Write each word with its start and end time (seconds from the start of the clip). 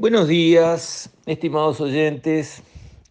Buenos 0.00 0.28
días, 0.28 1.10
estimados 1.26 1.78
oyentes. 1.78 2.62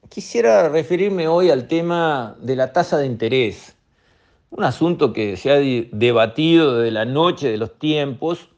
Quisiera 0.10 0.70
referirme 0.70 1.28
hoy 1.28 1.52
al 1.52 1.68
tema 1.68 2.36
de 2.42 2.56
la 2.56 2.74
tasa 2.74 2.98
de 2.98 3.06
interés, 3.06 3.76
un 4.50 4.64
asunto 4.64 5.14
que 5.14 5.38
se 5.38 5.52
ha 5.52 5.60
debatido 5.96 6.78
desde 6.78 6.90
la 6.90 7.06
noche 7.06 7.52
de 7.52 7.58
los 7.58 7.78
tiempos. 7.78 8.50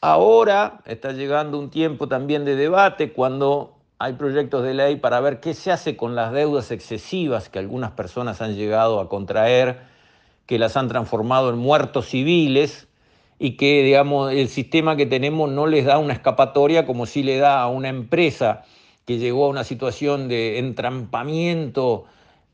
Ahora 0.00 0.82
está 0.84 1.10
llegando 1.10 1.58
un 1.58 1.68
tiempo 1.68 2.06
también 2.06 2.44
de 2.44 2.54
debate 2.54 3.12
cuando 3.12 3.74
hay 3.98 4.12
proyectos 4.12 4.62
de 4.62 4.74
ley 4.74 4.94
para 4.94 5.18
ver 5.18 5.40
qué 5.40 5.52
se 5.52 5.72
hace 5.72 5.96
con 5.96 6.14
las 6.14 6.32
deudas 6.32 6.70
excesivas 6.70 7.48
que 7.48 7.58
algunas 7.58 7.90
personas 7.90 8.40
han 8.40 8.54
llegado 8.54 9.00
a 9.00 9.08
contraer, 9.08 9.80
que 10.46 10.60
las 10.60 10.76
han 10.76 10.86
transformado 10.86 11.50
en 11.50 11.58
muertos 11.58 12.06
civiles 12.06 12.86
y 13.38 13.56
que, 13.56 13.82
digamos, 13.82 14.32
el 14.32 14.48
sistema 14.48 14.96
que 14.96 15.06
tenemos 15.06 15.50
no 15.50 15.66
les 15.66 15.84
da 15.84 15.98
una 15.98 16.12
escapatoria 16.12 16.86
como 16.86 17.06
si 17.06 17.22
le 17.22 17.38
da 17.38 17.60
a 17.60 17.68
una 17.68 17.88
empresa 17.88 18.64
que 19.06 19.18
llegó 19.18 19.46
a 19.46 19.48
una 19.48 19.64
situación 19.64 20.28
de 20.28 20.58
entrampamiento 20.58 22.06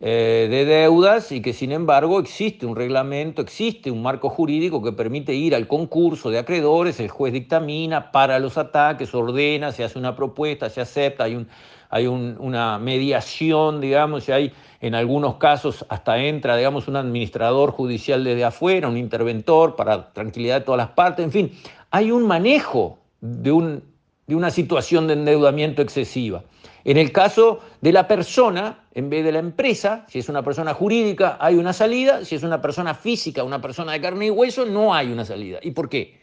eh, 0.03 0.49
de 0.51 0.65
deudas 0.65 1.31
y 1.31 1.43
que 1.43 1.53
sin 1.53 1.73
embargo 1.73 2.21
existe 2.21 2.65
un 2.65 2.75
reglamento, 2.75 3.43
existe 3.43 3.91
un 3.91 4.03
marco 4.03 4.31
jurídico 4.31 4.83
que 4.83 4.93
permite 4.93 5.35
ir 5.35 5.55
al 5.55 5.67
concurso 5.67 6.31
de 6.31 6.39
acreedores, 6.39 6.99
el 7.01 7.09
juez 7.09 7.35
dictamina, 7.35 8.11
para 8.11 8.39
los 8.39 8.57
ataques, 8.57 9.15
ordena, 9.15 9.73
se 9.73 9.85
hace 9.85 9.99
una 9.99 10.17
propuesta, 10.17 10.71
se 10.71 10.81
acepta, 10.81 11.25
hay, 11.25 11.35
un, 11.35 11.49
hay 11.91 12.07
una 12.07 12.79
mediación, 12.79 13.83
digamos, 13.83 14.27
y 14.31 14.33
hay 14.33 14.53
en 14.81 14.95
algunos 14.95 15.35
casos 15.35 15.85
hasta 15.91 16.17
entra, 16.17 16.57
digamos, 16.57 16.89
un 16.89 16.97
administrador 16.97 17.71
judicial 17.71 18.25
desde 18.25 18.45
afuera, 18.45 18.89
un 18.89 18.97
interventor 18.97 19.77
para 19.77 20.15
tranquilidad 20.15 20.61
de 20.61 20.65
todas 20.65 20.79
las 20.79 20.91
partes, 20.93 21.27
en 21.27 21.31
fin, 21.31 21.53
hay 21.91 22.11
un 22.11 22.27
manejo 22.27 23.01
de, 23.21 23.53
un, 23.53 23.83
de 24.31 24.37
una 24.37 24.53
situación 24.53 25.09
de 25.09 25.15
endeudamiento 25.15 25.83
excesiva. 25.83 26.45
En 26.85 26.97
el 26.97 27.11
caso 27.11 27.59
de 27.81 27.91
la 27.91 28.07
persona, 28.07 28.85
en 28.95 29.11
vez 29.11 29.25
de 29.25 29.33
la 29.33 29.41
empresa, 29.41 30.07
si 30.09 30.21
es 30.21 30.29
una 30.29 30.45
persona 30.45 30.73
jurídica, 30.73 31.37
hay 31.41 31.57
una 31.57 31.73
salida, 31.73 32.25
si 32.25 32.37
es 32.37 32.45
una 32.45 32.63
persona 32.63 32.95
física, 32.95 33.43
una 33.43 33.61
persona 33.61 33.91
de 33.91 34.01
carne 34.01 34.27
y 34.27 34.31
hueso, 34.31 34.65
no 34.67 34.95
hay 34.95 35.11
una 35.11 35.25
salida. 35.25 35.59
¿Y 35.63 35.73
por 35.73 35.89
qué? 35.89 36.21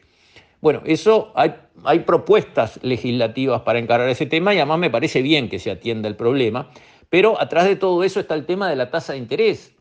Bueno, 0.61 0.81
eso 0.86 1.33
hay, 1.36 1.53
hay 1.83 1.99
propuestas 1.99 2.80
legislativas 2.81 3.64
para 3.64 3.77
encarar 3.77 4.08
ese 4.08 4.25
tema 4.25 4.53
y 4.53 4.58
además 4.59 4.80
me 4.80 4.89
parece 4.89 5.21
bien 5.21 5.49
que 5.49 5.59
se 5.59 5.69
atienda 5.69 6.08
el 6.08 6.16
problema, 6.16 6.71
pero 7.09 7.39
atrás 7.42 7.66
de 7.66 7.75
todo 7.75 8.05
eso 8.05 8.21
está 8.21 8.36
el 8.36 8.45
tema 8.45 8.69
de 8.69 8.77
la 8.77 8.89
tasa 8.89 9.11
de 9.11 9.19
interés. 9.19 9.75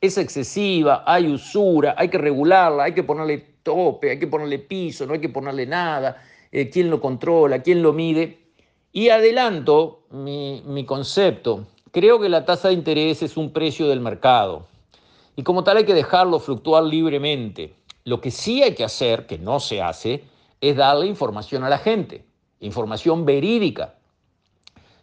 Es 0.00 0.16
excesiva, 0.16 1.04
hay 1.06 1.30
usura, 1.30 1.94
hay 1.98 2.08
que 2.08 2.16
regularla, 2.16 2.84
hay 2.84 2.94
que 2.94 3.02
ponerle 3.02 3.44
tope, 3.62 4.12
hay 4.12 4.18
que 4.18 4.26
ponerle 4.26 4.58
piso, 4.58 5.04
no 5.04 5.12
hay 5.12 5.20
que 5.20 5.28
ponerle 5.28 5.66
nada, 5.66 6.16
eh, 6.52 6.70
quién 6.70 6.90
lo 6.90 7.00
controla, 7.00 7.62
quién 7.62 7.82
lo 7.82 7.92
mide. 7.92 8.38
Y 8.92 9.10
adelanto 9.10 10.04
mi, 10.10 10.62
mi 10.66 10.84
concepto. 10.84 11.66
Creo 11.92 12.20
que 12.20 12.28
la 12.28 12.44
tasa 12.44 12.68
de 12.68 12.74
interés 12.74 13.22
es 13.22 13.36
un 13.36 13.52
precio 13.52 13.88
del 13.88 14.00
mercado 14.00 14.66
y 15.36 15.42
como 15.44 15.62
tal 15.62 15.76
hay 15.76 15.84
que 15.84 15.94
dejarlo 15.94 16.40
fluctuar 16.40 16.82
libremente. 16.82 17.74
Lo 18.04 18.20
que 18.20 18.30
sí 18.30 18.62
hay 18.62 18.74
que 18.74 18.82
hacer, 18.82 19.26
que 19.26 19.38
no 19.38 19.60
se 19.60 19.80
hace, 19.80 20.24
es 20.60 20.76
darle 20.76 21.06
información 21.06 21.62
a 21.62 21.68
la 21.68 21.78
gente, 21.78 22.24
información 22.58 23.24
verídica, 23.24 23.94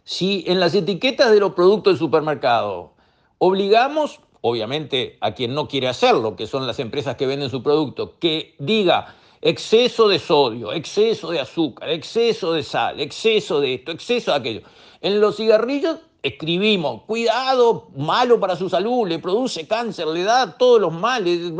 si 0.04 0.44
en 0.46 0.60
las 0.60 0.72
etiquetas 0.74 1.32
de 1.32 1.40
los 1.40 1.54
productos 1.54 1.94
del 1.94 1.98
supermercado 1.98 2.92
obligamos, 3.38 4.20
obviamente 4.40 5.18
a 5.20 5.32
quien 5.32 5.52
no 5.52 5.66
quiere 5.66 5.88
hacerlo, 5.88 6.36
que 6.36 6.46
son 6.46 6.66
las 6.66 6.78
empresas 6.78 7.16
que 7.16 7.26
venden 7.26 7.50
su 7.50 7.62
producto, 7.62 8.16
que 8.20 8.54
diga 8.60 9.16
exceso 9.48 10.08
de 10.08 10.18
sodio, 10.18 10.72
exceso 10.72 11.30
de 11.30 11.38
azúcar, 11.38 11.88
exceso 11.90 12.52
de 12.52 12.64
sal, 12.64 12.98
exceso 13.00 13.60
de 13.60 13.74
esto, 13.74 13.92
exceso 13.92 14.32
de 14.32 14.36
aquello. 14.36 14.62
En 15.00 15.20
los 15.20 15.36
cigarrillos 15.36 16.00
escribimos, 16.24 17.02
cuidado, 17.02 17.88
malo 17.96 18.40
para 18.40 18.56
su 18.56 18.68
salud, 18.68 19.06
le 19.06 19.20
produce 19.20 19.68
cáncer, 19.68 20.08
le 20.08 20.24
da 20.24 20.58
todos 20.58 20.80
los 20.80 20.92
males, 20.92 21.52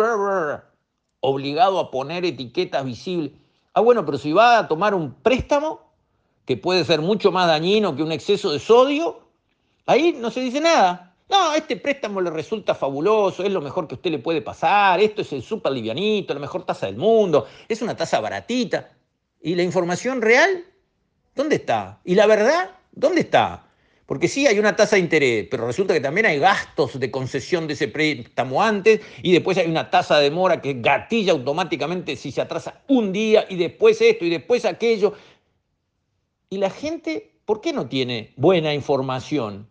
obligado 1.20 1.78
a 1.78 1.92
poner 1.92 2.24
etiquetas 2.24 2.84
visibles. 2.84 3.30
Ah, 3.72 3.82
bueno, 3.82 4.04
pero 4.04 4.18
si 4.18 4.32
va 4.32 4.58
a 4.58 4.66
tomar 4.66 4.92
un 4.92 5.14
préstamo, 5.14 5.78
que 6.44 6.56
puede 6.56 6.84
ser 6.84 7.00
mucho 7.00 7.30
más 7.30 7.46
dañino 7.46 7.94
que 7.94 8.02
un 8.02 8.10
exceso 8.10 8.50
de 8.50 8.58
sodio, 8.58 9.20
ahí 9.86 10.12
no 10.18 10.32
se 10.32 10.40
dice 10.40 10.60
nada. 10.60 11.05
No, 11.28 11.54
este 11.54 11.76
préstamo 11.76 12.20
le 12.20 12.30
resulta 12.30 12.74
fabuloso, 12.74 13.44
es 13.44 13.50
lo 13.50 13.60
mejor 13.60 13.88
que 13.88 13.94
usted 13.96 14.10
le 14.10 14.20
puede 14.20 14.42
pasar, 14.42 15.00
esto 15.00 15.22
es 15.22 15.32
el 15.32 15.42
súper 15.42 15.72
livianito, 15.72 16.32
la 16.32 16.40
mejor 16.40 16.64
tasa 16.64 16.86
del 16.86 16.96
mundo, 16.96 17.46
es 17.68 17.82
una 17.82 17.96
tasa 17.96 18.20
baratita. 18.20 18.92
¿Y 19.40 19.54
la 19.54 19.62
información 19.62 20.22
real? 20.22 20.64
¿Dónde 21.34 21.56
está? 21.56 22.00
¿Y 22.04 22.14
la 22.14 22.26
verdad? 22.26 22.70
¿Dónde 22.92 23.22
está? 23.22 23.66
Porque 24.06 24.28
sí 24.28 24.46
hay 24.46 24.60
una 24.60 24.76
tasa 24.76 24.94
de 24.94 25.02
interés, 25.02 25.48
pero 25.50 25.66
resulta 25.66 25.92
que 25.92 26.00
también 26.00 26.26
hay 26.26 26.38
gastos 26.38 26.98
de 26.98 27.10
concesión 27.10 27.66
de 27.66 27.74
ese 27.74 27.88
préstamo 27.88 28.62
antes 28.62 29.00
y 29.20 29.32
después 29.32 29.58
hay 29.58 29.68
una 29.68 29.90
tasa 29.90 30.20
de 30.20 30.30
mora 30.30 30.62
que 30.62 30.74
gatilla 30.74 31.32
automáticamente 31.32 32.14
si 32.14 32.30
se 32.30 32.40
atrasa 32.40 32.82
un 32.86 33.12
día 33.12 33.46
y 33.48 33.56
después 33.56 34.00
esto 34.00 34.24
y 34.24 34.30
después 34.30 34.64
aquello. 34.64 35.14
Y 36.48 36.58
la 36.58 36.70
gente, 36.70 37.32
¿por 37.44 37.60
qué 37.60 37.72
no 37.72 37.88
tiene 37.88 38.32
buena 38.36 38.72
información? 38.72 39.68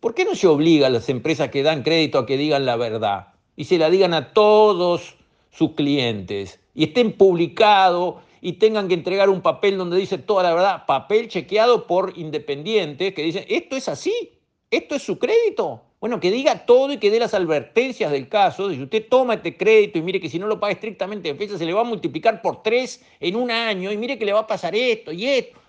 ¿Por 0.00 0.14
qué 0.14 0.24
no 0.24 0.34
se 0.34 0.46
obliga 0.46 0.86
a 0.86 0.90
las 0.90 1.10
empresas 1.10 1.50
que 1.50 1.62
dan 1.62 1.82
crédito 1.82 2.18
a 2.18 2.26
que 2.26 2.38
digan 2.38 2.64
la 2.64 2.76
verdad 2.76 3.34
y 3.54 3.64
se 3.64 3.76
la 3.76 3.90
digan 3.90 4.14
a 4.14 4.32
todos 4.32 5.16
sus 5.50 5.72
clientes 5.72 6.58
y 6.74 6.84
estén 6.84 7.12
publicados 7.12 8.16
y 8.40 8.54
tengan 8.54 8.88
que 8.88 8.94
entregar 8.94 9.28
un 9.28 9.42
papel 9.42 9.76
donde 9.76 9.98
dice 9.98 10.16
toda 10.16 10.42
la 10.42 10.54
verdad, 10.54 10.86
papel 10.86 11.28
chequeado 11.28 11.86
por 11.86 12.16
independientes 12.16 13.12
que 13.12 13.22
dicen, 13.22 13.44
esto 13.48 13.76
es 13.76 13.88
así, 13.90 14.32
esto 14.70 14.94
es 14.94 15.02
su 15.02 15.18
crédito? 15.18 15.82
Bueno, 16.00 16.18
que 16.18 16.30
diga 16.30 16.64
todo 16.64 16.94
y 16.94 16.96
que 16.96 17.10
dé 17.10 17.18
las 17.18 17.34
advertencias 17.34 18.10
del 18.10 18.30
caso, 18.30 18.68
de 18.68 18.76
si 18.76 18.82
usted 18.82 19.06
toma 19.06 19.34
este 19.34 19.54
crédito 19.54 19.98
y 19.98 20.02
mire 20.02 20.18
que 20.18 20.30
si 20.30 20.38
no 20.38 20.46
lo 20.46 20.58
paga 20.58 20.72
estrictamente 20.72 21.28
de 21.28 21.34
fecha 21.34 21.58
se 21.58 21.66
le 21.66 21.74
va 21.74 21.82
a 21.82 21.84
multiplicar 21.84 22.40
por 22.40 22.62
tres 22.62 23.04
en 23.20 23.36
un 23.36 23.50
año 23.50 23.92
y 23.92 23.98
mire 23.98 24.18
que 24.18 24.24
le 24.24 24.32
va 24.32 24.40
a 24.40 24.46
pasar 24.46 24.74
esto 24.74 25.12
y 25.12 25.26
esto. 25.26 25.60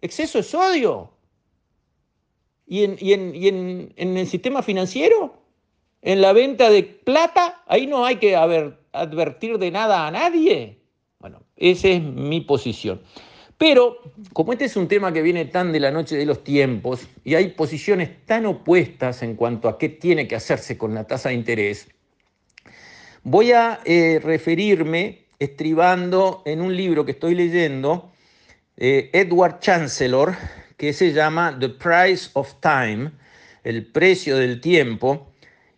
Exceso 0.00 0.38
de 0.38 0.44
sodio. 0.44 1.17
¿Y, 2.68 2.84
en, 2.84 3.92
el 3.96 4.26
sistema 4.26 4.62
financiero? 4.62 5.42
¿En 6.02 6.20
la 6.20 6.32
venta 6.32 6.70
de 6.70 6.82
plata? 6.82 7.62
Ahí 7.66 7.86
no 7.86 8.04
hay 8.04 8.16
que 8.16 8.36
advertir 8.36 9.58
de 9.58 9.70
nada 9.70 10.06
a 10.06 10.10
nadie. 10.10 10.78
Bueno, 11.18 11.42
esa 11.56 11.88
es 11.88 12.02
mi 12.02 12.42
posición. 12.42 13.00
Pero 13.56 13.98
como 14.34 14.52
este 14.52 14.66
es 14.66 14.76
un 14.76 14.86
tema 14.86 15.12
que 15.12 15.22
viene 15.22 15.46
tan 15.46 15.72
de 15.72 15.80
la 15.80 15.90
noche 15.90 16.16
de 16.16 16.26
los 16.26 16.44
tiempos 16.44 17.08
y 17.24 17.34
hay 17.34 17.48
posiciones 17.48 18.24
tan 18.24 18.46
opuestas 18.46 19.22
en 19.22 19.34
cuanto 19.34 19.68
a 19.68 19.78
qué 19.78 19.88
tiene 19.88 20.28
que 20.28 20.36
hacerse 20.36 20.78
con 20.78 20.94
la 20.94 21.04
tasa 21.04 21.30
de 21.30 21.34
interés, 21.34 21.88
voy 23.24 23.50
a 23.50 23.80
eh, 23.84 24.20
referirme 24.22 25.24
estribando 25.40 26.42
en 26.44 26.60
un 26.60 26.76
libro 26.76 27.04
que 27.04 27.12
estoy 27.12 27.34
leyendo 27.34 28.12
eh, 28.76 29.10
Edward 29.12 29.58
Chancellor, 29.58 30.36
que 30.78 30.92
se 30.92 31.12
llama 31.12 31.54
The 31.58 31.68
Price 31.68 32.30
of 32.34 32.54
Time, 32.60 33.10
el 33.64 33.84
precio 33.84 34.36
del 34.36 34.60
tiempo, 34.60 35.26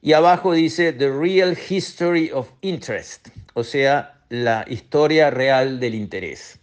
y 0.03 0.13
abajo 0.13 0.53
dice 0.53 0.93
The 0.93 1.11
Real 1.11 1.59
History 1.69 2.31
of 2.33 2.51
Interest, 2.61 3.29
o 3.55 3.65
sea, 3.65 4.21
la 4.29 4.65
historia 4.69 5.31
real 5.31 5.81
del 5.81 5.95
interés. 5.95 6.61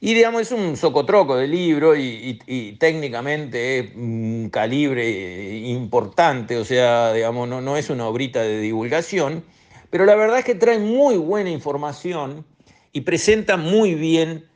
Y 0.00 0.14
digamos, 0.14 0.42
es 0.42 0.52
un 0.52 0.76
socotroco 0.76 1.36
de 1.36 1.46
libro 1.46 1.94
y, 1.96 2.76
técnicamente 2.78 3.80
es 3.80 3.94
un 3.94 4.48
calibre 4.50 5.58
importante, 5.58 6.56
o 6.56 6.64
sea, 6.64 7.12
digamos, 7.12 7.48
no, 7.48 7.60
no 7.60 7.76
es 7.76 7.90
una 7.90 8.06
obrita 8.06 8.40
de 8.40 8.60
divulgación, 8.60 9.44
pero 9.90 10.06
la 10.06 10.14
verdad 10.14 10.38
es 10.38 10.44
que 10.44 10.54
trae 10.54 10.78
muy 10.78 11.16
buena 11.16 11.50
información 11.50 12.46
y 12.92 13.02
presenta 13.02 13.56
muy 13.56 13.94
bien 13.94 14.46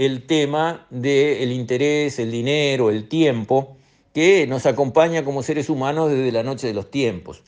el 0.00 0.26
tema 0.26 0.86
del 0.88 1.52
interés, 1.52 2.18
el 2.18 2.30
dinero, 2.30 2.88
el 2.88 3.06
tiempo, 3.06 3.76
que 4.14 4.46
nos 4.46 4.64
acompaña 4.64 5.26
como 5.26 5.42
seres 5.42 5.68
humanos 5.68 6.10
desde 6.10 6.32
la 6.32 6.42
noche 6.42 6.68
de 6.68 6.72
los 6.72 6.90
tiempos. 6.90 7.42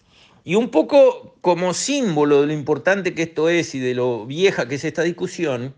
Y 0.44 0.56
un 0.56 0.68
poco 0.68 1.34
como 1.40 1.72
símbolo 1.72 2.42
de 2.42 2.48
lo 2.48 2.52
importante 2.52 3.14
que 3.14 3.22
esto 3.22 3.48
es 3.48 3.74
y 3.74 3.78
de 3.78 3.94
lo 3.94 4.26
vieja 4.26 4.68
que 4.68 4.74
es 4.74 4.84
esta 4.84 5.00
discusión, 5.00 5.74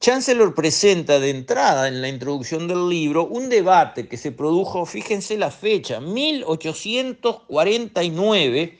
Chancellor 0.00 0.54
presenta 0.54 1.18
de 1.18 1.30
entrada 1.30 1.88
en 1.88 2.02
la 2.02 2.10
introducción 2.10 2.68
del 2.68 2.90
libro 2.90 3.24
un 3.24 3.48
debate 3.48 4.06
que 4.06 4.18
se 4.18 4.32
produjo, 4.32 4.84
fíjense 4.84 5.38
la 5.38 5.50
fecha, 5.50 5.98
1849, 5.98 8.78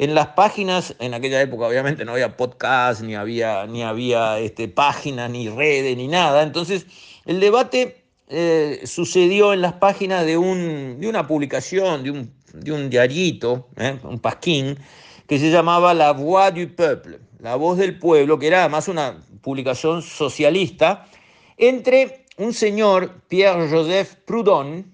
en 0.00 0.14
las 0.14 0.28
páginas, 0.28 0.94
en 1.00 1.12
aquella 1.12 1.42
época 1.42 1.66
obviamente 1.66 2.04
no 2.04 2.12
había 2.12 2.36
podcast, 2.36 3.02
ni 3.02 3.16
había, 3.16 3.66
ni 3.66 3.82
había 3.82 4.38
este, 4.38 4.68
páginas, 4.68 5.28
ni 5.28 5.48
redes, 5.48 5.96
ni 5.96 6.06
nada. 6.06 6.44
Entonces, 6.44 6.86
el 7.26 7.40
debate 7.40 8.04
eh, 8.28 8.80
sucedió 8.84 9.52
en 9.52 9.60
las 9.60 9.72
páginas 9.72 10.24
de, 10.24 10.38
un, 10.38 11.00
de 11.00 11.08
una 11.08 11.26
publicación, 11.26 12.04
de 12.04 12.12
un, 12.12 12.32
de 12.52 12.70
un 12.70 12.88
diarito, 12.88 13.70
eh, 13.76 13.98
un 14.04 14.20
pasquín, 14.20 14.78
que 15.26 15.40
se 15.40 15.50
llamaba 15.50 15.92
La 15.94 16.12
Voix 16.12 16.54
du 16.54 16.72
Peuple, 16.76 17.18
La 17.40 17.56
Voz 17.56 17.76
del 17.76 17.98
Pueblo, 17.98 18.38
que 18.38 18.46
era 18.46 18.60
además 18.60 18.86
una 18.86 19.20
publicación 19.42 20.02
socialista, 20.02 21.08
entre 21.56 22.24
un 22.36 22.54
señor, 22.54 23.22
Pierre-Joseph 23.26 24.14
Proudhon, 24.24 24.86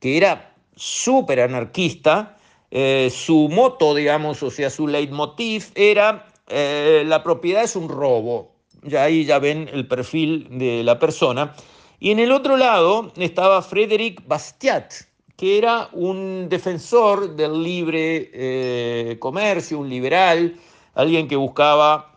que 0.00 0.16
era 0.16 0.52
súper 0.74 1.38
anarquista, 1.38 2.38
eh, 2.74 3.12
su 3.14 3.50
moto, 3.50 3.94
digamos, 3.94 4.42
o 4.42 4.50
sea, 4.50 4.70
su 4.70 4.88
leitmotiv 4.88 5.66
era 5.74 6.26
eh, 6.48 7.02
la 7.06 7.22
propiedad 7.22 7.64
es 7.64 7.76
un 7.76 7.90
robo. 7.90 8.50
Ya 8.82 9.04
ahí 9.04 9.26
ya 9.26 9.38
ven 9.38 9.68
el 9.70 9.86
perfil 9.86 10.48
de 10.58 10.82
la 10.82 10.98
persona. 10.98 11.54
Y 12.00 12.12
en 12.12 12.18
el 12.18 12.32
otro 12.32 12.56
lado 12.56 13.12
estaba 13.16 13.60
Frédéric 13.60 14.26
Bastiat, 14.26 14.90
que 15.36 15.58
era 15.58 15.90
un 15.92 16.48
defensor 16.48 17.36
del 17.36 17.62
libre 17.62 18.30
eh, 18.32 19.16
comercio, 19.20 19.78
un 19.78 19.90
liberal, 19.90 20.56
alguien 20.94 21.28
que 21.28 21.36
buscaba 21.36 22.08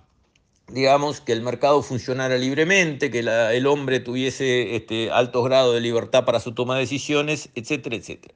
digamos, 0.68 1.22
que 1.22 1.32
el 1.32 1.44
mercado 1.44 1.84
funcionara 1.84 2.38
libremente, 2.38 3.12
que 3.12 3.20
el 3.20 3.68
hombre 3.68 4.00
tuviese 4.00 4.76
este, 4.76 5.12
altos 5.12 5.46
grados 5.46 5.76
de 5.76 5.82
libertad 5.82 6.26
para 6.26 6.40
su 6.40 6.54
toma 6.54 6.74
de 6.74 6.82
decisiones, 6.82 7.50
etcétera, 7.54 7.96
etcétera. 7.96 8.34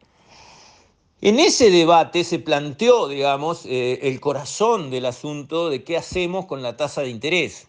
En 1.21 1.37
ese 1.37 1.69
debate 1.69 2.23
se 2.23 2.39
planteó, 2.39 3.09
digamos, 3.09 3.65
eh, 3.65 3.99
el 4.03 4.21
corazón 4.21 4.89
del 4.89 5.05
asunto 5.05 5.69
de 5.69 5.83
qué 5.83 5.97
hacemos 5.97 6.45
con 6.45 6.61
la 6.61 6.77
tasa 6.77 7.01
de 7.01 7.09
interés. 7.09 7.67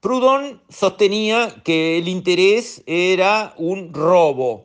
Proudhon 0.00 0.62
sostenía 0.70 1.56
que 1.62 1.98
el 1.98 2.08
interés 2.08 2.82
era 2.86 3.52
un 3.58 3.92
robo, 3.92 4.64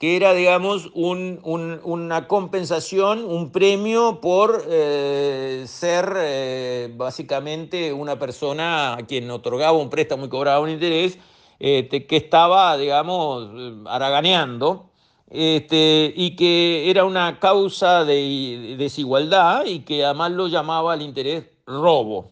que 0.00 0.16
era, 0.16 0.34
digamos, 0.34 0.90
una 0.94 2.26
compensación, 2.26 3.24
un 3.24 3.52
premio 3.52 4.20
por 4.20 4.64
eh, 4.68 5.64
ser 5.68 6.12
eh, 6.16 6.92
básicamente 6.96 7.92
una 7.92 8.18
persona 8.18 8.94
a 8.94 9.06
quien 9.06 9.30
otorgaba 9.30 9.78
un 9.78 9.90
préstamo 9.90 10.26
y 10.26 10.28
cobraba 10.28 10.58
un 10.58 10.70
interés, 10.70 11.18
que 11.60 12.06
estaba, 12.10 12.76
digamos, 12.76 13.48
haraganeando, 13.86 14.90
este, 15.30 16.12
y 16.14 16.36
que 16.36 16.90
era 16.90 17.04
una 17.04 17.38
causa 17.40 18.04
de 18.04 18.76
desigualdad 18.78 19.64
y 19.66 19.80
que 19.80 20.04
además 20.04 20.32
lo 20.32 20.48
llamaba 20.48 20.94
el 20.94 21.02
interés 21.02 21.44
robo. 21.66 22.30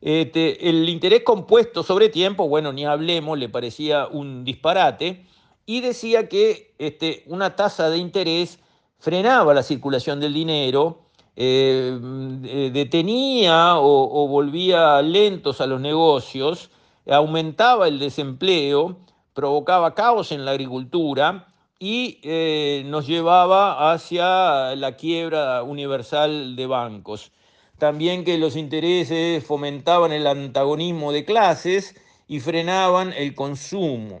Este, 0.00 0.68
el 0.68 0.88
interés 0.88 1.22
compuesto 1.24 1.82
sobre 1.82 2.08
tiempo, 2.08 2.48
bueno, 2.48 2.72
ni 2.72 2.86
hablemos, 2.86 3.38
le 3.38 3.48
parecía 3.48 4.06
un 4.06 4.44
disparate 4.44 5.26
y 5.66 5.80
decía 5.80 6.28
que 6.28 6.74
este, 6.78 7.24
una 7.26 7.54
tasa 7.54 7.90
de 7.90 7.98
interés 7.98 8.58
frenaba 8.98 9.52
la 9.52 9.62
circulación 9.62 10.20
del 10.20 10.32
dinero, 10.32 11.02
eh, 11.36 12.70
detenía 12.72 13.78
o, 13.78 14.28
volvía 14.28 15.00
lentos 15.02 15.60
a 15.60 15.66
los 15.66 15.80
negocios, 15.80 16.70
aumentaba 17.08 17.88
el 17.88 17.98
desempleo, 17.98 18.96
provocaba 19.32 19.94
caos 19.94 20.32
en 20.32 20.44
la 20.44 20.50
agricultura 20.52 21.49
y 21.80 22.20
eh, 22.22 22.82
nos 22.86 23.06
llevaba 23.06 23.90
hacia 23.90 24.76
la 24.76 24.96
quiebra 24.96 25.62
universal 25.62 26.54
de 26.54 26.66
bancos. 26.66 27.32
También 27.78 28.24
que 28.24 28.36
los 28.36 28.54
intereses 28.54 29.42
fomentaban 29.42 30.12
el 30.12 30.26
antagonismo 30.26 31.10
de 31.10 31.24
clases 31.24 31.96
y 32.28 32.38
frenaban 32.40 33.14
el 33.14 33.34
consumo. 33.34 34.20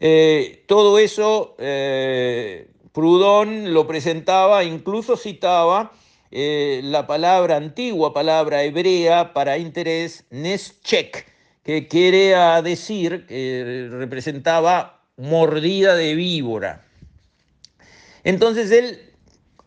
Eh, 0.00 0.64
todo 0.66 0.98
eso 0.98 1.54
eh, 1.58 2.68
Proudhon 2.92 3.72
lo 3.72 3.86
presentaba, 3.86 4.64
incluso 4.64 5.16
citaba 5.16 5.92
eh, 6.32 6.80
la 6.82 7.06
palabra 7.06 7.56
antigua, 7.56 8.12
palabra 8.12 8.64
hebrea 8.64 9.32
para 9.32 9.58
interés, 9.58 10.26
neschek, 10.30 11.26
que 11.62 11.86
quiere 11.86 12.34
decir, 12.62 13.26
que 13.26 13.88
representaba 13.92 15.03
mordida 15.16 15.94
de 15.96 16.14
víbora. 16.14 16.84
Entonces 18.24 18.70
él, 18.70 19.12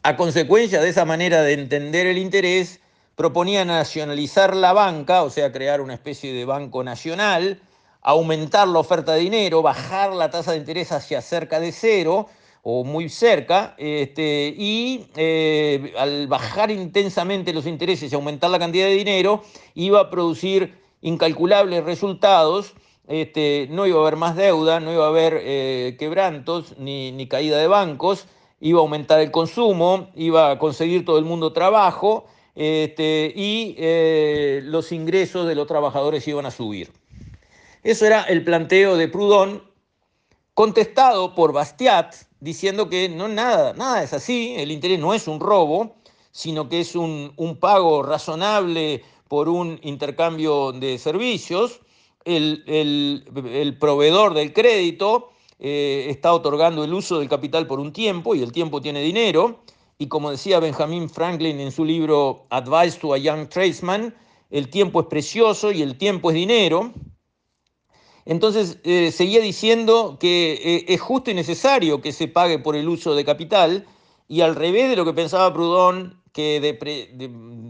a 0.03 0.17
consecuencia 0.17 0.81
de 0.81 0.89
esa 0.89 1.05
manera 1.05 1.41
de 1.43 1.53
entender 1.53 2.07
el 2.07 2.17
interés, 2.17 2.79
proponía 3.15 3.65
nacionalizar 3.65 4.55
la 4.55 4.73
banca, 4.73 5.23
o 5.23 5.29
sea, 5.29 5.51
crear 5.51 5.81
una 5.81 5.93
especie 5.95 6.33
de 6.33 6.45
banco 6.45 6.83
nacional, 6.83 7.61
aumentar 8.01 8.67
la 8.67 8.79
oferta 8.79 9.13
de 9.13 9.21
dinero, 9.21 9.61
bajar 9.61 10.13
la 10.13 10.29
tasa 10.29 10.51
de 10.51 10.57
interés 10.57 10.91
hacia 10.91 11.21
cerca 11.21 11.59
de 11.59 11.71
cero 11.71 12.29
o 12.61 12.83
muy 12.83 13.09
cerca, 13.09 13.75
este, 13.77 14.53
y 14.57 15.07
eh, 15.15 15.93
al 15.97 16.27
bajar 16.27 16.69
intensamente 16.69 17.53
los 17.53 17.65
intereses 17.65 18.11
y 18.11 18.15
aumentar 18.15 18.49
la 18.49 18.59
cantidad 18.59 18.87
de 18.87 18.93
dinero, 18.93 19.41
iba 19.73 20.01
a 20.01 20.09
producir 20.09 20.77
incalculables 21.01 21.83
resultados. 21.85 22.73
Este, 23.07 23.67
no 23.71 23.87
iba 23.87 23.99
a 23.99 24.01
haber 24.01 24.17
más 24.17 24.35
deuda, 24.35 24.79
no 24.79 24.91
iba 24.91 25.05
a 25.05 25.09
haber 25.09 25.39
eh, 25.41 25.95
quebrantos 25.97 26.77
ni, 26.77 27.27
caída 27.27 27.57
de 27.57 27.67
bancos, 27.67 28.27
iba 28.59 28.79
a 28.79 28.81
aumentar 28.81 29.21
el 29.21 29.31
consumo, 29.31 30.09
iba 30.15 30.51
a 30.51 30.59
conseguir 30.59 31.05
todo 31.05 31.17
el 31.17 31.25
mundo 31.25 31.53
trabajo 31.53 32.25
este, 32.55 33.31
y 33.35 33.75
eh, 33.77 34.61
los 34.63 34.91
ingresos 34.91 35.47
de 35.47 35.55
los 35.55 35.67
trabajadores 35.67 36.27
iban 36.27 36.45
a 36.45 36.51
subir. 36.51 36.91
Eso 37.83 38.05
era 38.05 38.23
el 38.23 38.43
planteo 38.43 38.97
de 38.97 39.07
Proudhon, 39.07 39.63
contestado 40.53 41.33
por 41.35 41.53
Bastiat, 41.53 42.15
diciendo 42.39 42.89
que 42.89 43.09
no, 43.09 43.27
nada, 43.27 43.73
nada 43.73 44.03
es 44.03 44.11
así, 44.13 44.55
el 44.57 44.71
interés 44.71 44.99
no 44.99 45.13
es 45.13 45.27
un 45.27 45.39
robo, 45.39 45.95
sino 46.31 46.69
que 46.69 46.81
es 46.81 46.95
un, 46.95 47.33
pago 47.59 48.03
razonable 48.03 49.03
por 49.27 49.49
un 49.49 49.79
intercambio 49.81 50.71
de 50.71 50.97
servicios. 50.97 51.79
El, 52.27 53.77
proveedor 53.79 54.33
del 54.33 54.51
crédito 54.51 55.29
eh, 55.59 56.07
está 56.09 56.33
otorgando 56.33 56.83
el 56.83 56.93
uso 56.93 57.19
del 57.19 57.29
capital 57.29 57.67
por 57.67 57.79
un 57.79 57.93
tiempo 57.93 58.35
y 58.35 58.43
el 58.43 58.51
tiempo 58.51 58.81
tiene 58.81 59.01
dinero. 59.01 59.61
Y 59.97 60.07
como 60.07 60.29
decía 60.29 60.59
Benjamin 60.59 61.09
Franklin 61.09 61.59
en 61.59 61.71
su 61.71 61.85
libro 61.85 62.45
Advice 62.49 62.99
to 62.99 63.13
a 63.13 63.17
Young 63.17 63.47
Tradesman, 63.47 64.13
el 64.51 64.69
tiempo 64.69 64.99
es 64.99 65.07
precioso 65.07 65.71
y 65.71 65.81
el 65.81 65.97
tiempo 65.97 66.29
es 66.29 66.35
dinero. 66.35 66.91
Entonces 68.25 68.77
eh, 68.83 69.11
seguía 69.13 69.39
diciendo 69.39 70.17
que 70.19 70.59
eh, 70.61 70.85
es 70.89 70.99
justo 70.99 71.31
y 71.31 71.33
necesario 71.33 72.01
que 72.01 72.11
se 72.11 72.27
pague 72.27 72.59
por 72.59 72.75
el 72.75 72.89
uso 72.89 73.15
de 73.15 73.23
capital 73.23 73.85
y 74.27 74.41
al 74.41 74.55
revés 74.55 74.89
de 74.89 74.97
lo 74.97 75.05
que 75.05 75.13
pensaba 75.13 75.53
Proudhon, 75.53 76.21
que 76.33 76.59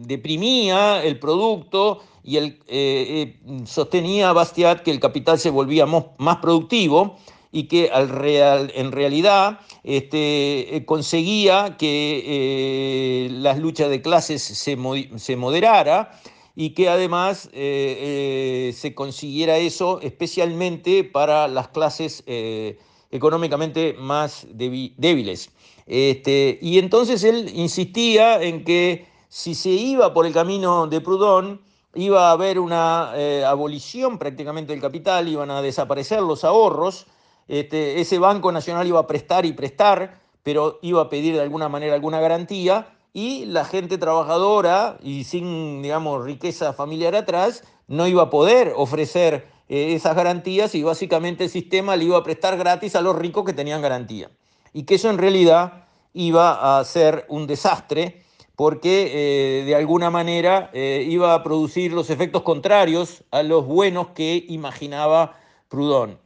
deprimía 0.08 1.04
el 1.04 1.20
producto 1.20 2.02
y 2.28 2.38
el, 2.38 2.60
eh, 2.68 3.40
sostenía 3.66 4.34
Bastiat 4.34 4.84
que 4.84 4.92
el 4.92 5.00
capital 5.00 5.40
se 5.40 5.50
volvía 5.50 5.88
más 5.88 6.38
productivo 6.38 7.18
y 7.52 7.64
que 7.64 7.90
al 7.90 8.10
real, 8.10 8.72
en 8.76 8.92
realidad 8.92 9.62
este, 9.84 10.84
conseguía 10.86 11.78
que 11.80 13.30
las 13.32 13.58
luchas 13.58 13.90
de 13.90 14.02
clases 14.04 14.44
se, 14.44 14.78
se 15.18 15.36
moderara 15.36 16.12
y 16.60 16.72
que 16.72 16.90
además 16.90 17.52
eh, 17.54 18.70
eh, 18.72 18.74
se 18.74 18.96
consiguiera 18.96 19.60
eso 19.60 20.02
especialmente 20.02 21.04
para 21.04 21.48
las 21.48 21.68
clases 21.68 22.24
eh, 22.26 22.80
económicamente 23.12 23.94
más 24.00 24.48
débiles. 24.52 25.52
Este, 25.86 26.58
y 26.60 26.80
entonces 26.80 27.24
él 27.24 27.52
insistía 27.54 28.42
en 28.42 28.64
que 28.64 29.06
si 29.30 29.54
se 29.54 29.70
iba 29.70 30.16
por 30.16 30.26
el 30.26 30.34
camino 30.34 30.88
de 30.88 31.00
Proudhon, 31.00 31.62
iba 31.98 32.30
a 32.30 32.32
haber 32.32 32.60
una 32.60 33.12
abolición 33.50 34.18
prácticamente 34.18 34.72
del 34.72 34.82
capital, 34.82 35.28
iban 35.28 35.52
a 35.52 35.62
desaparecer 35.62 36.22
los 36.22 36.44
ahorros, 36.44 37.08
este, 37.48 38.00
ese 38.00 38.20
Banco 38.20 38.52
Nacional 38.52 38.88
iba 38.88 39.00
a 39.00 39.08
prestar 39.08 39.46
y 39.46 39.54
prestar, 39.54 40.20
pero 40.44 40.80
iba 40.82 41.02
a 41.02 41.10
pedir 41.10 41.36
de 41.36 41.42
alguna 41.42 41.70
manera 41.70 41.94
alguna 41.94 42.20
garantía, 42.20 42.88
y 43.14 43.46
la 43.46 43.66
gente 43.66 43.98
trabajadora 43.98 44.98
y 45.02 45.24
sin, 45.24 45.82
digamos, 45.82 46.24
riqueza 46.24 46.74
familiar 46.74 47.16
atrás 47.16 47.64
no 47.88 48.06
iba 48.08 48.24
a 48.24 48.30
poder 48.30 48.74
ofrecer 48.76 49.48
eh, 49.70 49.96
esas 49.96 50.16
garantías 50.16 50.76
y 50.76 50.84
básicamente 50.84 51.46
el 51.46 51.50
sistema 51.50 51.96
le 51.96 52.06
iba 52.06 52.18
a 52.18 52.24
prestar 52.24 52.58
gratis 52.58 52.96
a 52.96 53.02
los 53.02 53.16
ricos 53.16 53.44
que 53.44 53.54
tenían 53.54 53.82
garantía. 53.82 54.30
Y 54.72 54.84
que 54.84 54.96
eso 54.96 55.10
en 55.10 55.18
realidad 55.18 55.86
iba 56.14 56.78
a 56.78 56.84
ser 56.84 57.26
un 57.28 57.48
desastre 57.48 58.24
porque 58.58 59.12
eh, 59.14 59.66
de 59.66 59.76
alguna 59.76 60.10
manera 60.10 60.72
eh, 60.74 61.06
iba 61.08 61.36
a 61.36 61.44
producir 61.44 61.94
los 61.94 62.10
efectos 62.10 62.42
contrarios 62.42 63.24
a 63.30 63.44
los 63.44 63.68
buenos 63.68 64.08
que 64.16 64.44
imaginaba 64.50 65.38
Proudhon. 65.70 66.18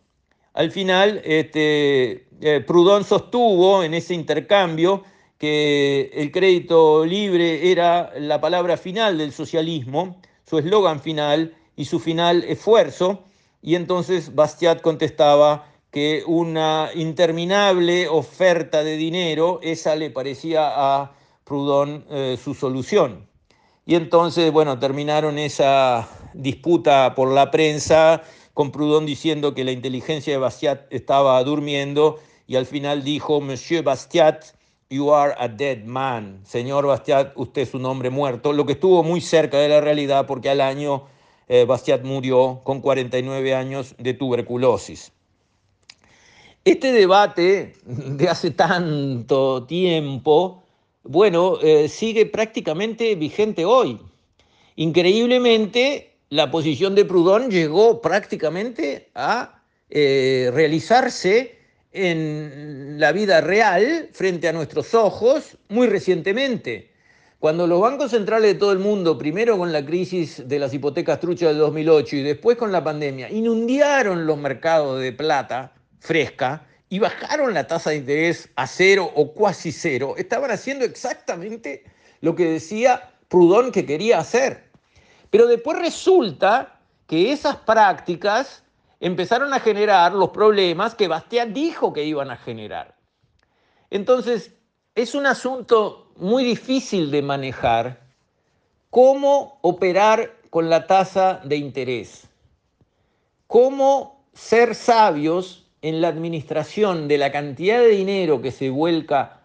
Al 0.54 0.72
final, 0.72 1.22
este, 1.26 2.28
Proudhon 2.66 3.04
sostuvo 3.04 3.84
en 3.84 3.94
ese 3.94 4.14
intercambio 4.14 5.04
que 5.38 6.10
el 6.14 6.32
crédito 6.32 7.06
libre 7.06 7.70
era 7.70 8.14
la 8.18 8.40
palabra 8.40 8.78
final 8.78 9.18
del 9.18 9.34
socialismo, 9.34 10.22
su 10.50 10.58
eslogan 10.58 11.02
final 11.02 11.54
y 11.76 11.84
su 11.84 12.00
final 12.00 12.46
esfuerzo, 12.46 13.26
y 13.62 13.76
entonces 13.76 14.34
Bastiat 14.34 14.82
contestaba 14.82 15.68
que 15.92 16.24
una 16.26 16.92
interminable 16.96 18.08
oferta 18.08 18.86
de 18.86 18.96
dinero, 18.96 19.60
esa 19.62 19.98
le 19.98 20.10
parecía 20.10 20.72
a 20.74 21.12
Proudhon 21.52 22.06
eh, 22.10 22.38
su 22.42 22.54
solución. 22.54 23.28
Y 23.86 23.96
entonces, 23.96 24.54
bueno, 24.54 24.80
terminaron 24.80 25.38
esa 25.38 26.08
disputa 26.34 27.14
por 27.14 27.30
la 27.30 27.52
prensa 27.52 28.24
con 28.54 28.72
Proudhon 28.72 29.06
diciendo 29.06 29.54
que 29.54 29.66
la 29.66 29.74
inteligencia 29.74 30.32
de 30.32 30.40
Bastiat 30.40 30.84
estaba 30.92 31.44
durmiendo 31.44 32.20
y 32.48 32.56
al 32.56 32.66
final 32.66 33.04
dijo, 33.04 33.42
Monsieur 33.42 33.84
Bastiat, 33.84 34.46
you 34.90 35.14
are 35.14 35.34
a 35.38 35.50
dead 35.50 35.84
man. 35.84 36.40
Señor 36.46 36.86
Bastiat, 36.86 37.34
usted 37.36 37.64
es 37.64 37.74
un 37.74 37.86
hombre 37.86 38.10
muerto, 38.10 38.54
lo 38.54 38.66
que 38.66 38.74
estuvo 38.74 39.04
muy 39.04 39.20
cerca 39.20 39.58
de 39.58 39.68
la 39.68 39.82
realidad 39.82 40.28
porque 40.28 40.50
al 40.50 40.62
año 40.62 41.04
eh, 41.50 41.66
Bastiat 41.66 42.06
murió 42.06 42.62
con 42.64 42.80
49 42.80 43.56
años 43.56 43.94
de 43.98 44.14
tuberculosis. 44.14 45.12
Este 46.64 46.94
debate 46.94 47.74
de 47.84 48.30
hace 48.30 48.52
tanto 48.52 49.66
tiempo, 49.66 50.62
bueno, 51.04 51.60
eh, 51.62 51.90
sigue 51.90 52.26
prácticamente 52.26 53.16
vigente 53.16 53.66
hoy. 53.66 54.00
Increíblemente, 54.76 56.18
la 56.30 56.52
posición 56.52 56.96
de 56.96 57.06
Proudhon 57.06 57.50
llegó 57.50 58.02
prácticamente 58.02 59.10
a 59.16 59.64
eh, 59.90 60.50
realizarse 60.54 61.60
en 61.92 62.96
la 63.00 63.12
vida 63.12 63.42
real, 63.42 64.10
frente 64.14 64.48
a 64.48 64.54
nuestros 64.54 64.94
ojos, 64.94 65.58
muy 65.68 65.88
recientemente. 65.88 66.92
Cuando 67.40 67.66
los 67.66 67.82
bancos 67.82 68.12
centrales 68.12 68.54
de 68.54 68.60
todo 68.60 68.72
el 68.72 68.80
mundo, 68.80 69.18
primero 69.18 69.58
con 69.58 69.74
la 69.74 69.84
crisis 69.84 70.48
de 70.48 70.60
las 70.60 70.74
hipotecas 70.74 71.20
truchas 71.20 71.50
del 71.50 71.58
2008 71.58 72.18
y 72.18 72.22
después 72.22 72.56
con 72.56 72.72
la 72.72 72.84
pandemia, 72.84 73.30
inundaron 73.32 74.28
los 74.28 74.38
mercados 74.38 75.02
de 75.02 75.12
plata, 75.12 75.74
fresca 76.00 76.68
y 76.92 77.00
bajaron 77.00 77.54
la 77.54 77.68
tasa 77.68 77.92
de 77.92 77.96
interés 77.96 78.50
a 78.58 78.68
cero 78.68 79.10
o 79.16 79.32
cuasi 79.32 79.72
cero, 79.72 80.16
estaban 80.18 80.52
haciendo 80.52 80.84
exactamente 80.84 81.86
lo 82.20 82.36
que 82.36 82.44
decía 82.44 83.14
Proudhon 83.30 83.72
que 83.72 83.86
quería 83.86 84.20
hacer. 84.20 84.70
Pero 85.30 85.48
después 85.48 85.80
resulta 85.80 86.82
que 87.08 87.32
esas 87.32 87.56
prácticas 87.56 88.66
empezaron 89.00 89.54
a 89.54 89.62
generar 89.62 90.12
los 90.12 90.32
problemas 90.32 90.94
que 90.94 91.08
Bastián 91.08 91.54
dijo 91.54 91.94
que 91.94 92.04
iban 92.04 92.30
a 92.30 92.36
generar. 92.36 92.94
Entonces, 93.90 94.52
es 94.94 95.16
un 95.16 95.26
asunto 95.28 96.12
muy 96.18 96.44
difícil 96.44 97.10
de 97.10 97.22
manejar 97.22 98.02
cómo 98.90 99.60
operar 99.62 100.36
con 100.50 100.70
la 100.70 100.88
tasa 100.88 101.40
de 101.46 101.56
interés, 101.56 102.28
cómo 103.48 104.26
ser 104.34 104.76
sabios 104.76 105.61
en 105.82 106.02
la 106.02 106.10
administración 106.10 107.08
de 107.08 107.18
la 107.18 107.32
cantidad 107.32 107.80
de 107.80 107.88
dinero 107.90 108.42
que 108.42 108.52
se 108.52 108.70
vuelca 108.70 109.42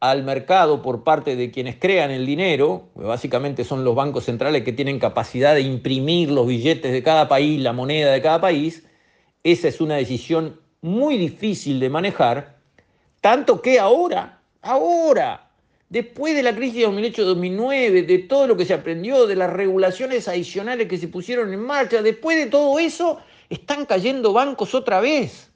al 0.00 0.24
mercado 0.24 0.82
por 0.82 1.04
parte 1.04 1.36
de 1.36 1.50
quienes 1.50 1.76
crean 1.76 2.10
el 2.10 2.26
dinero, 2.26 2.88
básicamente 2.94 3.64
son 3.64 3.84
los 3.84 3.94
bancos 3.94 4.24
centrales 4.24 4.62
que 4.62 4.72
tienen 4.72 4.98
capacidad 4.98 5.54
de 5.54 5.62
imprimir 5.62 6.30
los 6.30 6.46
billetes 6.46 6.92
de 6.92 7.02
cada 7.02 7.28
país, 7.28 7.60
la 7.60 7.72
moneda 7.72 8.12
de 8.12 8.22
cada 8.22 8.40
país, 8.40 8.84
esa 9.42 9.68
es 9.68 9.80
una 9.80 9.96
decisión 9.96 10.60
muy 10.80 11.16
difícil 11.16 11.80
de 11.80 11.90
manejar, 11.90 12.56
tanto 13.20 13.60
que 13.60 13.78
ahora, 13.78 14.40
ahora, 14.62 15.50
después 15.88 16.34
de 16.34 16.42
la 16.42 16.54
crisis 16.54 16.80
de 16.80 16.88
2008-2009, 16.88 18.06
de 18.06 18.18
todo 18.18 18.46
lo 18.46 18.56
que 18.56 18.66
se 18.66 18.74
aprendió, 18.74 19.26
de 19.26 19.36
las 19.36 19.52
regulaciones 19.52 20.28
adicionales 20.28 20.88
que 20.88 20.98
se 20.98 21.08
pusieron 21.08 21.52
en 21.52 21.60
marcha, 21.60 22.02
después 22.02 22.36
de 22.36 22.50
todo 22.50 22.78
eso, 22.78 23.18
están 23.48 23.86
cayendo 23.86 24.32
bancos 24.32 24.74
otra 24.74 25.00
vez 25.00 25.50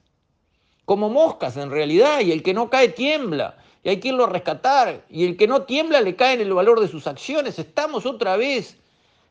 como 0.91 1.09
moscas 1.09 1.55
en 1.55 1.71
realidad, 1.71 2.19
y 2.19 2.33
el 2.33 2.43
que 2.43 2.53
no 2.53 2.69
cae 2.69 2.89
tiembla, 2.89 3.55
y 3.81 3.87
hay 3.87 4.01
que 4.01 4.09
irlo 4.09 4.25
a 4.25 4.29
rescatar, 4.29 5.05
y 5.09 5.23
el 5.23 5.37
que 5.37 5.47
no 5.47 5.61
tiembla 5.61 6.01
le 6.01 6.17
cae 6.17 6.33
en 6.33 6.41
el 6.41 6.53
valor 6.53 6.81
de 6.81 6.89
sus 6.89 7.07
acciones. 7.07 7.57
Estamos 7.59 8.05
otra 8.05 8.35
vez 8.35 8.75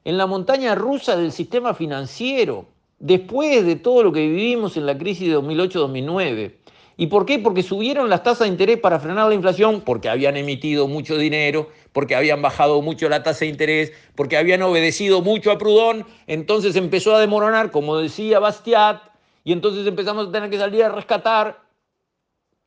en 0.07 0.17
la 0.17 0.27
montaña 0.27 0.75
rusa 0.75 1.17
del 1.17 1.33
sistema 1.33 1.75
financiero, 1.75 2.65
después 2.99 3.67
de 3.67 3.77
todo 3.77 4.05
lo 4.05 4.11
que 4.11 4.21
vivimos 4.21 4.79
en 4.79 4.87
la 4.87 4.97
crisis 4.97 5.29
de 5.29 5.37
2008-2009. 5.37 6.55
¿Y 6.97 7.09
por 7.09 7.27
qué? 7.27 7.39
Porque 7.39 7.63
subieron 7.63 8.09
las 8.09 8.23
tasas 8.23 8.47
de 8.47 8.49
interés 8.49 8.81
para 8.81 8.99
frenar 8.99 9.29
la 9.29 9.35
inflación, 9.35 9.83
porque 9.83 10.09
habían 10.09 10.39
emitido 10.39 10.89
mucho 10.89 11.19
dinero, 11.19 11.69
porque 11.93 12.15
habían 12.15 12.41
bajado 12.41 12.81
mucho 12.81 13.07
la 13.11 13.23
tasa 13.23 13.41
de 13.41 13.51
interés, 13.51 13.93
porque 14.15 14.39
habían 14.39 14.63
obedecido 14.63 15.21
mucho 15.21 15.51
a 15.51 15.59
Proudhon, 15.59 16.07
entonces 16.27 16.75
empezó 16.77 17.15
a 17.15 17.21
demoronar, 17.21 17.71
como 17.71 17.99
decía 17.99 18.39
Bastiat, 18.39 19.10
y 19.51 19.53
entonces 19.53 19.85
empezamos 19.85 20.29
a 20.29 20.31
tener 20.31 20.49
que 20.49 20.59
salir 20.59 20.85
a 20.85 20.91
rescatar. 20.91 21.61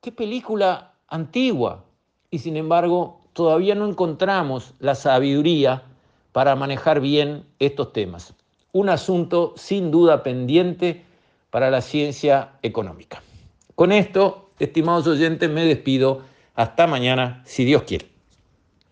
Qué 0.02 0.12
película 0.12 0.92
antigua. 1.08 1.86
Y 2.30 2.40
sin 2.40 2.58
embargo, 2.58 3.22
todavía 3.32 3.74
no 3.74 3.88
encontramos 3.88 4.74
la 4.80 4.94
sabiduría 4.94 5.84
para 6.34 6.58
manejar 6.58 7.00
bien 7.00 7.46
estos 7.60 7.94
temas. 7.94 8.34
Un 8.74 8.90
asunto 8.90 9.54
sin 9.56 9.92
duda 9.92 10.24
pendiente 10.24 11.06
para 11.52 11.72
la 11.72 11.80
ciencia 11.80 12.50
económica. 12.64 13.24
Con 13.76 13.94
esto, 13.94 14.50
estimados 14.60 15.08
oyentes, 15.08 15.50
me 15.50 15.64
despido. 15.64 16.24
Hasta 16.54 16.86
mañana, 16.86 17.44
si 17.46 17.64
Dios 17.64 17.84
quiere. 17.84 18.13